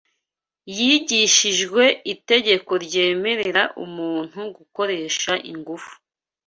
[0.77, 5.93] yigishijwe itegeko ryemerera umuntu gukoresha ingufu